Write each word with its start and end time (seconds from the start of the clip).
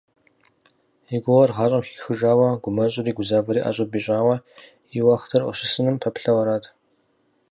И 1.15 1.17
гугъэр 1.23 1.51
гъащӏэм 1.55 1.83
хихыжауэ, 1.87 2.49
гумэщӏри 2.63 3.11
гузавэри 3.17 3.63
ӏэщӏыб 3.63 3.91
ищӏауэ 3.99 4.35
и 4.97 4.99
уэхътыр 5.05 5.41
къыщысыным 5.45 5.95
пэплъэу 6.01 6.37
ара? 6.41 6.55